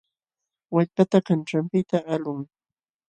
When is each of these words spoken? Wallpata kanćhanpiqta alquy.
Wallpata 0.73 1.17
kanćhanpiqta 1.27 1.97
alquy. 2.13 2.43